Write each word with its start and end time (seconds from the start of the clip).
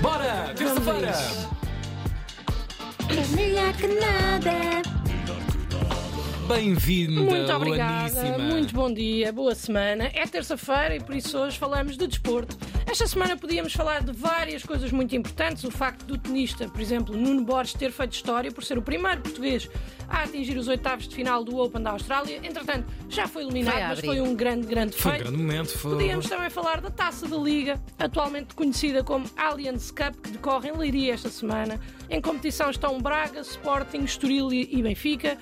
Bora! 0.00 0.52
Terça-feira! 0.56 1.12
É 3.08 3.36
melhor 3.36 3.72
que 3.74 3.86
nada. 3.88 5.01
Bem-vinda, 6.54 7.22
Muito 7.22 7.50
obrigada, 7.50 8.12
Luaníssima. 8.12 8.38
muito 8.38 8.74
bom 8.74 8.92
dia, 8.92 9.32
boa 9.32 9.54
semana. 9.54 10.10
É 10.12 10.26
terça-feira 10.26 10.96
e 10.96 11.00
por 11.00 11.14
isso 11.16 11.38
hoje 11.38 11.58
falamos 11.58 11.96
de 11.96 12.06
desporto. 12.06 12.58
Esta 12.86 13.06
semana 13.06 13.38
podíamos 13.38 13.72
falar 13.72 14.02
de 14.02 14.12
várias 14.12 14.62
coisas 14.62 14.92
muito 14.92 15.16
importantes. 15.16 15.64
O 15.64 15.70
facto 15.70 16.04
do 16.04 16.18
tenista, 16.18 16.68
por 16.68 16.78
exemplo, 16.80 17.16
Nuno 17.16 17.42
Borges, 17.42 17.72
ter 17.72 17.90
feito 17.90 18.12
história 18.12 18.52
por 18.52 18.62
ser 18.64 18.76
o 18.76 18.82
primeiro 18.82 19.22
português 19.22 19.66
a 20.10 20.24
atingir 20.24 20.58
os 20.58 20.68
oitavos 20.68 21.08
de 21.08 21.14
final 21.14 21.42
do 21.42 21.56
Open 21.56 21.82
da 21.82 21.92
Austrália. 21.92 22.36
Entretanto, 22.42 22.84
já 23.08 23.26
foi 23.26 23.44
eliminado, 23.44 23.74
Foi 23.74 23.86
mas 23.88 24.00
foi 24.00 24.20
um 24.20 24.34
grande, 24.36 24.66
grande 24.66 24.94
Foi 24.94 25.10
um 25.10 25.14
feito. 25.14 25.28
grande 25.30 25.42
momento. 25.42 25.78
Foi... 25.78 25.92
Podíamos 25.92 26.28
também 26.28 26.50
falar 26.50 26.82
da 26.82 26.90
Taça 26.90 27.26
da 27.26 27.36
Liga, 27.38 27.80
atualmente 27.98 28.54
conhecida 28.54 29.02
como 29.02 29.24
Allianz 29.38 29.90
Cup, 29.90 30.16
que 30.22 30.30
decorre 30.32 30.68
em 30.68 30.76
Leiria 30.76 31.14
esta 31.14 31.30
semana. 31.30 31.80
Em 32.10 32.20
competição 32.20 32.68
estão 32.68 33.00
Braga, 33.00 33.40
Sporting, 33.40 34.04
Estoril 34.04 34.52
e 34.52 34.82
Benfica. 34.82 35.38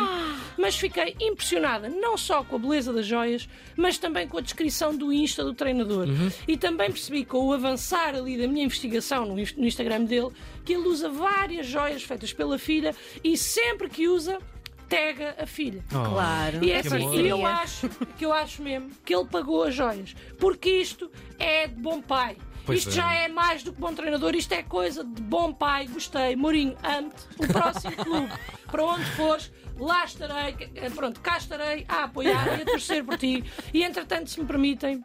Mas 0.57 0.75
fiquei 0.75 1.15
impressionada 1.21 1.87
não 1.89 2.17
só 2.17 2.43
com 2.43 2.57
a 2.57 2.59
beleza 2.59 2.91
das 2.91 3.05
joias, 3.05 3.47
mas 3.77 3.97
também 3.97 4.27
com 4.27 4.37
a 4.37 4.41
descrição 4.41 4.95
do 4.95 5.11
Insta 5.13 5.43
do 5.43 5.53
treinador. 5.53 6.07
E 6.47 6.57
também 6.57 6.89
percebi 6.91 7.23
com 7.25 7.37
o 7.47 7.53
avançar 7.53 8.13
ali 8.15 8.37
da 8.37 8.47
minha 8.47 8.65
investigação 8.65 9.25
no 9.25 9.39
Inst- 9.39 9.57
no 9.57 9.65
Instagram 9.65 10.03
dele 10.03 10.31
que 10.65 10.73
ele 10.73 10.87
usa 10.87 11.09
várias 11.09 11.65
joias 11.67 12.03
feitas 12.03 12.31
pela 12.33 12.52
filha 12.59 12.95
e 13.23 13.37
sempre 13.37 13.89
que 13.89 14.07
usa, 14.07 14.39
tega 14.87 15.35
a 15.39 15.45
filha. 15.45 15.83
Oh. 15.93 16.09
Claro. 16.11 16.63
E 16.63 16.71
é 16.71 16.81
Que 16.81 16.87
assim, 16.87 17.27
eu 17.27 17.45
acho 17.45 17.89
que 18.17 18.25
eu 18.25 18.33
acho 18.33 18.61
mesmo 18.61 18.91
que 19.03 19.13
ele 19.15 19.25
pagou 19.25 19.63
as 19.63 19.73
joias. 19.73 20.15
Porque 20.39 20.69
isto 20.69 21.09
é 21.39 21.67
de 21.67 21.75
bom 21.75 22.01
pai. 22.01 22.37
Pois 22.65 22.79
isto 22.79 22.89
é. 22.89 22.93
já 22.93 23.13
é 23.13 23.27
mais 23.27 23.61
do 23.63 23.73
que 23.73 23.79
bom 23.81 23.93
treinador, 23.93 24.35
isto 24.35 24.53
é 24.53 24.63
coisa 24.63 25.03
de 25.03 25.21
bom 25.21 25.51
pai. 25.51 25.87
Gostei. 25.87 26.35
Mourinho, 26.35 26.77
amo-te. 26.83 27.43
O 27.43 27.47
próximo 27.51 27.95
clube, 27.97 28.31
para 28.71 28.85
onde 28.85 29.03
fores, 29.11 29.51
lá 29.77 30.05
estarei. 30.05 30.55
eh, 30.75 30.89
Pronto, 30.89 31.19
cá 31.19 31.37
estarei 31.37 31.85
a 31.89 32.03
apoiar 32.05 32.59
e 32.59 32.61
a 32.61 32.65
torcer 32.65 33.03
por 33.03 33.17
ti. 33.17 33.43
E 33.73 33.83
entretanto, 33.83 34.29
se 34.29 34.39
me 34.39 34.45
permitem, 34.45 35.03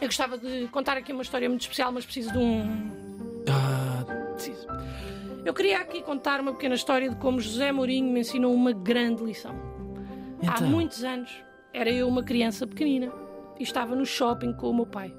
eu 0.00 0.08
gostava 0.08 0.36
de 0.36 0.66
contar 0.72 0.96
aqui 0.96 1.12
uma 1.12 1.22
história 1.22 1.48
muito 1.48 1.60
especial, 1.62 1.92
mas 1.92 2.04
preciso 2.04 2.32
de 2.32 2.38
um. 2.38 3.05
Eu 5.46 5.54
queria 5.54 5.78
aqui 5.78 6.02
contar 6.02 6.40
uma 6.40 6.50
pequena 6.52 6.74
história 6.74 7.08
de 7.08 7.14
como 7.14 7.40
José 7.40 7.70
Mourinho 7.70 8.12
me 8.12 8.18
ensinou 8.18 8.52
uma 8.52 8.72
grande 8.72 9.22
lição. 9.22 9.54
Há 10.42 10.56
Então. 10.56 10.66
muitos 10.68 11.04
anos 11.04 11.30
era 11.72 11.88
eu 11.88 12.08
uma 12.08 12.24
criança 12.24 12.66
pequenina 12.66 13.12
e 13.56 13.62
estava 13.62 13.94
no 13.94 14.04
shopping 14.04 14.52
com 14.54 14.68
o 14.70 14.74
meu 14.74 14.86
pai. 14.86 15.14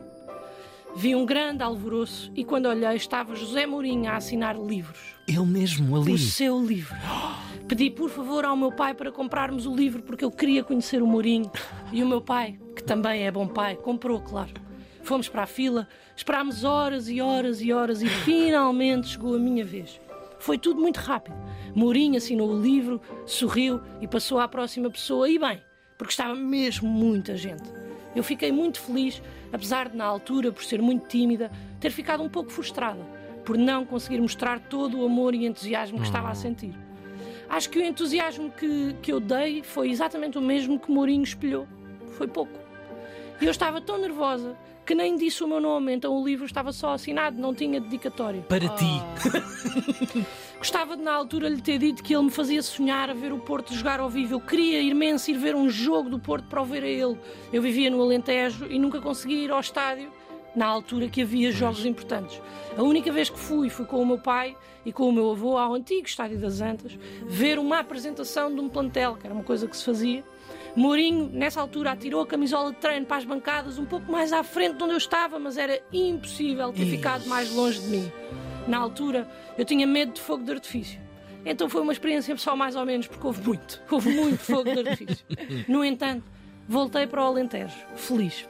Vi 0.98 1.16
um 1.16 1.26
grande 1.26 1.64
alvoroço 1.64 2.30
e 2.36 2.44
quando 2.44 2.66
olhei 2.66 2.94
estava 2.98 3.36
José 3.36 3.66
Mourinho 3.66 4.12
a 4.12 4.18
assinar 4.18 4.58
livros. 4.60 5.00
ele 5.26 5.40
mesmo 5.46 5.96
ali. 5.96 6.12
O 6.12 6.18
seu 6.18 6.62
livro. 6.62 6.94
Pedi 7.66 7.90
por 7.90 8.10
favor 8.10 8.44
ao 8.44 8.58
meu 8.58 8.74
pai 8.74 8.94
para 8.94 9.14
comprarmos 9.14 9.66
o 9.66 9.74
livro 9.74 10.04
porque 10.04 10.26
eu 10.26 10.32
queria 10.32 10.62
conhecer 10.62 11.02
o 11.02 11.08
Mourinho. 11.08 11.50
E 11.94 12.04
o 12.04 12.08
meu 12.08 12.20
pai, 12.20 12.60
que 12.76 12.84
também 12.84 13.26
é 13.26 13.32
bom 13.32 13.48
pai, 13.48 13.78
comprou, 13.78 14.20
claro. 14.20 14.52
Fomos 15.04 15.30
para 15.30 15.44
a 15.44 15.48
fila, 15.48 15.88
esperámos 16.18 16.66
horas 16.66 17.08
e 17.08 17.22
horas 17.22 17.62
e 17.62 17.72
horas 17.72 18.02
e 18.02 18.10
finalmente 18.10 19.08
chegou 19.08 19.34
a 19.34 19.40
minha 19.40 19.64
vez. 19.64 20.02
Foi 20.40 20.58
tudo 20.58 20.82
muito 20.82 20.98
rápido. 20.98 21.36
Mourinho 21.74 22.18
assinou 22.18 22.50
o 22.50 22.62
livro, 22.62 23.02
sorriu 23.26 23.82
e 24.02 24.08
passou 24.08 24.40
à 24.40 24.48
próxima 24.48 24.90
pessoa. 24.90 25.30
E 25.30 25.38
bem, 25.38 25.62
porque 25.98 26.12
estava 26.12 26.36
mesmo 26.36 26.90
muita 26.90 27.36
gente. 27.36 27.70
Eu 28.16 28.24
fiquei 28.24 28.52
muito 28.52 28.80
feliz, 28.80 29.22
apesar 29.52 29.90
de, 29.90 29.98
na 29.98 30.06
altura, 30.06 30.52
por 30.52 30.64
ser 30.64 30.82
muito 30.82 31.08
tímida, 31.08 31.52
ter 31.80 31.92
ficado 31.92 32.24
um 32.24 32.30
pouco 32.30 32.52
frustrada 32.52 33.18
por 33.48 33.58
não 33.58 33.86
conseguir 33.86 34.20
mostrar 34.20 34.60
todo 34.60 35.00
o 35.00 35.06
amor 35.06 35.34
e 35.34 35.46
entusiasmo 35.46 36.00
que 36.00 36.06
estava 36.06 36.28
a 36.28 36.36
sentir. 36.36 36.74
Acho 37.48 37.70
que 37.70 37.80
o 37.80 37.82
entusiasmo 37.82 38.52
que, 38.52 38.94
que 39.02 39.10
eu 39.10 39.22
dei 39.22 39.64
foi 39.64 39.90
exatamente 39.90 40.38
o 40.38 40.42
mesmo 40.42 40.78
que 40.78 40.92
Mourinho 40.92 41.24
espelhou. 41.24 41.66
Foi 42.18 42.28
pouco. 42.28 42.60
E 43.40 43.46
eu 43.46 43.52
estava 43.52 43.80
tão 43.80 43.98
nervosa 43.98 44.58
que 44.88 44.96
nem 44.96 45.18
disse 45.18 45.44
o 45.44 45.48
meu 45.50 45.60
nome, 45.60 45.94
então 45.94 46.16
o 46.16 46.26
livro 46.26 46.46
estava 46.46 46.72
só 46.72 46.94
assinado, 46.94 47.38
não 47.38 47.54
tinha 47.54 47.78
dedicatória. 47.82 48.42
Para 48.44 48.70
ti. 48.70 48.86
Gostava 50.58 50.96
de, 50.96 51.04
na 51.04 51.14
altura, 51.14 51.50
lhe 51.50 51.62
ter 51.62 51.78
dito 51.78 52.02
que 52.02 52.16
ele 52.16 52.24
me 52.24 52.32
fazia 52.32 52.64
sonhar 52.64 53.10
a 53.10 53.14
ver 53.14 53.34
o 53.34 53.38
Porto 53.38 53.74
jogar 53.74 54.00
ao 54.00 54.10
vivo. 54.10 54.36
Eu 54.36 54.40
queria 54.40 54.82
imenso 54.82 55.30
ir 55.30 55.38
ver 55.38 55.58
um 55.58 55.70
jogo 55.70 56.10
do 56.10 56.18
Porto 56.18 56.48
para 56.48 56.62
o 56.62 56.66
ver 56.66 56.84
a 56.84 56.88
ele. 56.88 57.20
Eu 57.52 57.62
vivia 57.62 57.92
no 57.92 58.02
Alentejo 58.02 58.66
e 58.66 58.80
nunca 58.80 59.02
conseguia 59.02 59.44
ir 59.44 59.52
ao 59.52 59.60
estádio 59.60 60.10
na 60.56 60.66
altura 60.66 61.10
que 61.10 61.22
havia 61.22 61.52
jogos 61.52 61.86
importantes. 61.86 62.42
A 62.78 62.82
única 62.82 63.12
vez 63.12 63.30
que 63.30 63.38
fui, 63.38 63.70
fui 63.70 63.86
com 63.86 64.02
o 64.02 64.06
meu 64.06 64.18
pai 64.18 64.56
e 64.86 64.94
com 64.94 65.10
o 65.10 65.12
meu 65.12 65.32
avô 65.32 65.58
ao 65.58 65.74
antigo 65.74 66.08
Estádio 66.08 66.40
das 66.40 66.62
Antas, 66.62 66.98
ver 67.26 67.60
uma 67.60 67.80
apresentação 67.80 68.56
de 68.56 68.62
um 68.62 68.70
plantel, 68.70 69.18
que 69.18 69.28
era 69.28 69.34
uma 69.34 69.44
coisa 69.44 69.68
que 69.68 69.76
se 69.76 69.84
fazia. 69.84 70.24
Mourinho, 70.78 71.28
nessa 71.34 71.60
altura, 71.60 71.94
atirou 71.94 72.22
a 72.22 72.28
camisola 72.28 72.72
de 72.72 72.78
treino 72.78 73.04
para 73.04 73.18
as 73.18 73.26
bancadas, 73.26 73.80
um 73.80 73.86
pouco 73.86 74.12
mais 74.12 74.32
à 74.32 74.44
frente 74.44 74.78
de 74.78 74.84
onde 74.84 74.94
eu 74.94 74.98
estava, 74.98 75.40
mas 75.40 75.58
era 75.58 75.82
impossível 75.92 76.72
ter 76.72 76.86
ficado 76.86 77.26
mais 77.26 77.52
longe 77.52 77.80
de 77.80 77.88
mim. 77.88 78.12
Na 78.68 78.78
altura, 78.78 79.28
eu 79.58 79.66
tinha 79.66 79.88
medo 79.88 80.14
de 80.14 80.22
fogo 80.22 80.44
de 80.44 80.52
artifício. 80.52 81.02
Então 81.44 81.68
foi 81.68 81.82
uma 81.82 81.92
experiência 81.92 82.38
só 82.38 82.56
mais 82.56 82.76
ou 82.76 82.86
menos, 82.86 83.08
porque 83.08 83.26
houve 83.26 83.42
muito, 83.42 83.82
houve 83.90 84.14
muito 84.14 84.38
fogo 84.38 84.66
de 84.66 84.88
artifício. 84.88 85.26
No 85.68 85.84
entanto, 85.84 86.24
voltei 86.70 87.08
para 87.08 87.24
o 87.24 87.26
Alentejo, 87.26 87.76
feliz. 87.96 88.48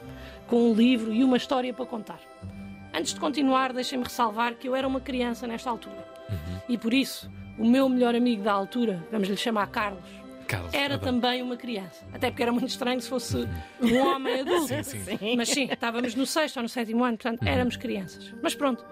com 0.48 0.70
um 0.70 0.74
livro 0.74 1.10
e 1.14 1.24
uma 1.24 1.38
história 1.38 1.72
para 1.72 1.86
contar. 1.86 2.20
Antes 2.92 3.14
de 3.14 3.20
continuar, 3.20 3.72
deixem-me 3.72 4.04
ressalvar 4.04 4.54
que 4.54 4.68
eu 4.68 4.76
era 4.76 4.86
uma 4.86 5.00
criança 5.00 5.46
nesta 5.46 5.70
altura. 5.70 6.06
E 6.68 6.76
por 6.76 6.92
isso, 6.92 7.30
o 7.58 7.66
meu 7.66 7.88
melhor 7.88 8.14
amigo 8.14 8.42
da 8.42 8.52
altura, 8.52 9.02
vamos 9.10 9.28
lhe 9.28 9.36
chamar 9.36 9.66
Carlos, 9.68 10.04
Carlos, 10.48 10.72
era 10.74 10.94
adoro. 10.94 11.12
também 11.12 11.42
uma 11.42 11.56
criança. 11.56 12.04
Até 12.12 12.30
porque 12.30 12.42
era 12.42 12.50
muito 12.50 12.68
estranho 12.68 13.00
se 13.00 13.08
fosse 13.08 13.36
um 13.80 13.98
homem 13.98 14.40
adulto. 14.40 14.72
Mas 15.36 15.48
sim, 15.50 15.68
estávamos 15.70 16.14
no 16.14 16.26
sexto 16.26 16.56
ou 16.56 16.62
no 16.64 16.68
sétimo 16.68 17.04
ano, 17.04 17.16
portanto 17.18 17.42
éramos 17.46 17.76
crianças. 17.76 18.34
Mas 18.42 18.54
pronto, 18.54 18.84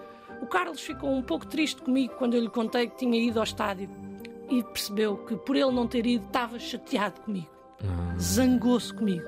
o 0.42 0.46
Carlos 0.46 0.80
ficou 0.80 1.10
um 1.10 1.22
pouco 1.22 1.46
triste 1.46 1.82
comigo 1.82 2.14
quando 2.16 2.34
eu 2.34 2.40
lhe 2.42 2.50
contei 2.50 2.88
que 2.88 2.96
tinha 2.98 3.18
ido 3.18 3.38
ao 3.38 3.44
estádio 3.44 3.88
e 4.50 4.62
percebeu 4.62 5.16
que 5.16 5.34
por 5.36 5.56
ele 5.56 5.72
não 5.72 5.88
ter 5.88 6.06
ido 6.06 6.24
estava 6.26 6.58
chateado 6.58 7.20
comigo. 7.22 7.48
Zangou-se 8.20 8.92
comigo. 8.92 9.26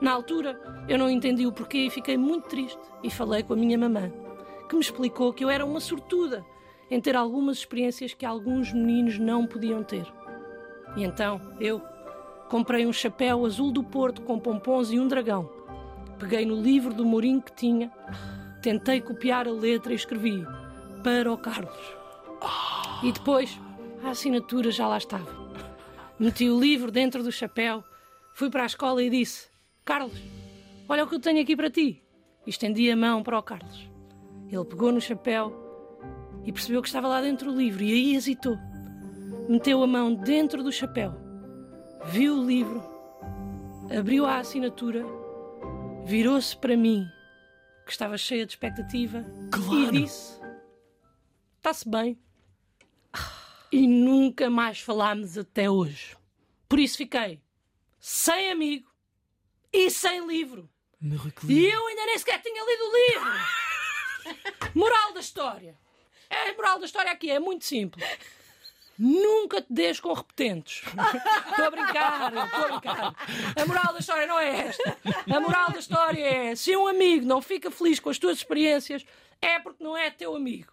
Na 0.00 0.12
altura, 0.12 0.58
eu 0.88 0.98
não 0.98 1.08
entendi 1.10 1.46
o 1.46 1.52
porquê 1.52 1.86
e 1.86 1.90
fiquei 1.90 2.16
muito 2.16 2.48
triste 2.48 2.80
e 3.02 3.10
falei 3.10 3.42
com 3.42 3.52
a 3.54 3.56
minha 3.56 3.78
mamã, 3.78 4.12
que 4.68 4.74
me 4.74 4.80
explicou 4.80 5.32
que 5.32 5.44
eu 5.44 5.50
era 5.50 5.64
uma 5.64 5.80
sortuda 5.80 6.44
em 6.90 7.00
ter 7.00 7.16
algumas 7.16 7.58
experiências 7.58 8.12
que 8.14 8.26
alguns 8.26 8.72
meninos 8.72 9.18
não 9.18 9.46
podiam 9.46 9.82
ter. 9.82 10.04
E 10.96 11.04
então, 11.04 11.40
eu 11.60 11.82
comprei 12.48 12.86
um 12.86 12.92
chapéu 12.92 13.44
azul 13.44 13.72
do 13.72 13.82
Porto 13.82 14.22
com 14.22 14.38
pompons 14.38 14.92
e 14.92 14.98
um 14.98 15.08
dragão. 15.08 15.50
Peguei 16.18 16.46
no 16.46 16.60
livro 16.60 16.94
do 16.94 17.04
Mourinho 17.04 17.42
que 17.42 17.52
tinha, 17.52 17.90
tentei 18.62 19.00
copiar 19.00 19.48
a 19.48 19.52
letra 19.52 19.92
e 19.92 19.96
escrevi 19.96 20.46
para 21.02 21.32
o 21.32 21.36
Carlos. 21.36 21.76
E 23.02 23.10
depois, 23.10 23.58
a 24.02 24.10
assinatura 24.10 24.70
já 24.70 24.86
lá 24.86 24.98
estava. 24.98 25.44
Meti 26.18 26.48
o 26.48 26.60
livro 26.60 26.92
dentro 26.92 27.22
do 27.22 27.32
chapéu, 27.32 27.82
fui 28.34 28.48
para 28.48 28.62
a 28.62 28.66
escola 28.66 29.02
e 29.02 29.10
disse: 29.10 29.48
Carlos, 29.84 30.16
olha 30.88 31.04
o 31.04 31.08
que 31.08 31.16
eu 31.16 31.20
tenho 31.20 31.42
aqui 31.42 31.56
para 31.56 31.70
ti. 31.70 32.02
E 32.46 32.50
estendi 32.50 32.90
a 32.90 32.96
mão 32.96 33.22
para 33.22 33.38
o 33.38 33.42
Carlos. 33.42 33.90
Ele 34.48 34.64
pegou 34.64 34.92
no 34.92 35.00
chapéu 35.00 35.52
e 36.44 36.52
percebeu 36.52 36.80
que 36.80 36.88
estava 36.88 37.08
lá 37.08 37.20
dentro 37.20 37.50
o 37.50 37.56
livro 37.56 37.82
e 37.82 37.92
aí 37.92 38.14
hesitou. 38.14 38.56
Meteu 39.48 39.82
a 39.82 39.86
mão 39.86 40.14
dentro 40.14 40.62
do 40.62 40.72
chapéu, 40.72 41.12
viu 42.06 42.38
o 42.38 42.46
livro, 42.46 42.82
abriu 43.96 44.24
a 44.24 44.38
assinatura, 44.38 45.04
virou-se 46.04 46.56
para 46.56 46.76
mim, 46.76 47.06
que 47.84 47.92
estava 47.92 48.16
cheia 48.16 48.46
de 48.46 48.52
expectativa, 48.52 49.24
e 49.70 49.90
disse: 49.90 50.40
Está-se 51.58 51.88
bem. 51.88 52.18
E 53.70 53.86
nunca 53.86 54.48
mais 54.48 54.80
falámos 54.80 55.36
até 55.36 55.68
hoje. 55.68 56.16
Por 56.68 56.78
isso 56.78 56.96
fiquei 56.96 57.42
sem 58.00 58.50
amigo 58.50 58.88
e 59.72 59.90
sem 59.90 60.26
livro. 60.26 60.70
E 61.48 61.66
eu 61.66 61.86
ainda 61.86 62.06
nem 62.06 62.18
sequer 62.18 62.40
tinha 62.40 62.64
lido 62.64 62.82
o 62.82 62.96
livro. 62.96 64.74
Moral 64.74 65.12
da 65.12 65.20
história. 65.20 65.78
É, 66.30 66.50
a 66.50 66.54
moral 66.54 66.78
da 66.78 66.86
história 66.86 67.12
aqui 67.12 67.30
é 67.30 67.38
muito 67.38 67.64
simples. 67.64 68.04
Nunca 68.98 69.60
te 69.60 69.72
des 69.72 69.98
com 69.98 70.12
repetentes. 70.12 70.82
Estou 71.50 71.64
a 71.64 71.70
brincar, 71.70 72.32
estou 72.32 72.64
a 72.64 72.68
brincar. 72.68 73.14
A 73.60 73.66
moral 73.66 73.92
da 73.92 73.98
história 73.98 74.26
não 74.26 74.38
é 74.38 74.68
esta. 74.68 74.96
A 75.32 75.40
moral 75.40 75.70
da 75.72 75.78
história 75.78 76.24
é: 76.24 76.54
se 76.54 76.76
um 76.76 76.86
amigo 76.86 77.26
não 77.26 77.42
fica 77.42 77.70
feliz 77.70 77.98
com 77.98 78.10
as 78.10 78.18
tuas 78.18 78.38
experiências, 78.38 79.04
é 79.40 79.58
porque 79.58 79.82
não 79.82 79.96
é 79.96 80.10
teu 80.10 80.34
amigo. 80.34 80.72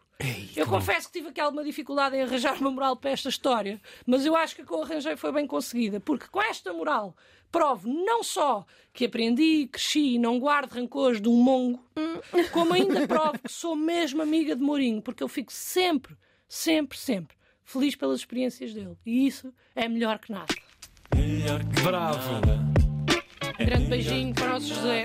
Eu 0.56 0.68
confesso 0.68 1.08
que 1.08 1.14
tive 1.14 1.30
aqui 1.30 1.42
alguma 1.42 1.64
dificuldade 1.64 2.16
em 2.16 2.22
arranjar 2.22 2.56
uma 2.60 2.70
moral 2.70 2.96
para 2.96 3.10
esta 3.10 3.30
história, 3.30 3.82
mas 4.06 4.24
eu 4.24 4.36
acho 4.36 4.56
que 4.56 4.62
a 4.62 4.66
que 4.66 4.72
eu 4.72 4.84
arranjei 4.84 5.16
foi 5.16 5.32
bem 5.32 5.48
conseguida, 5.48 6.00
porque 6.00 6.28
com 6.28 6.40
esta 6.40 6.72
moral 6.72 7.16
provo 7.52 7.90
não 7.90 8.24
só 8.24 8.66
que 8.94 9.06
aprendi, 9.06 9.68
cresci 9.72 10.16
e 10.16 10.20
não 10.20 10.40
guardo 10.40 10.74
rancores 10.74 11.20
de 11.20 11.28
um 11.28 11.36
mongo, 11.36 11.84
como 12.52 12.74
ainda 12.74 13.08
provo 13.08 13.40
que 13.40 13.52
sou 13.52 13.76
mesmo 13.76 14.22
amiga 14.22 14.56
de 14.56 14.62
Mourinho, 14.62 15.02
porque 15.02 15.24
eu 15.24 15.28
fico 15.28 15.52
sempre, 15.52 16.16
sempre, 16.48 16.98
sempre 16.98 17.41
feliz 17.64 17.96
pelas 17.96 18.20
experiências 18.20 18.74
dele. 18.74 18.98
E 19.06 19.28
isso 19.28 19.54
é 19.76 19.88
melhor 19.88 20.20
que 20.20 20.32
nada. 20.32 20.54
Bravo. 21.84 22.42
Grande 23.58 23.86
beijinho 23.86 24.34
para 24.34 24.46
o 24.46 24.50
nosso 24.50 24.68
José. 24.68 25.04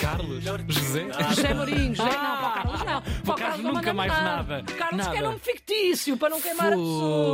Carlos. 0.00 0.42
José. 0.68 1.06
José 1.28 1.54
Mourinho, 1.54 1.94
José, 1.94 2.08
não, 2.08 2.36
para 2.38 2.48
o 2.48 2.52
Carlos 2.52 2.84
não. 2.84 3.02
Para 3.02 3.32
o 3.32 3.36
Carlos 3.36 3.60
não 3.64 3.72
nunca 3.74 3.92
mais 3.92 4.12
nada. 4.12 4.62
Carlos 4.62 5.06
que 5.06 5.10
é 5.10 5.14
Nada. 5.14 5.28
nome 5.28 5.38
fictício 5.40 6.16
para 6.16 6.30
não 6.30 6.40
queimar 6.40 6.66
a 6.68 6.70
pessoa. 6.70 7.32